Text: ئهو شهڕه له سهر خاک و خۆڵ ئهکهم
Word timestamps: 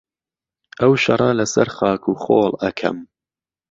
ئهو 0.79 0.93
شهڕه 1.03 1.29
له 1.39 1.45
سهر 1.53 1.69
خاک 1.77 2.03
و 2.09 2.13
خۆڵ 2.23 2.51
ئهکهم 2.61 2.97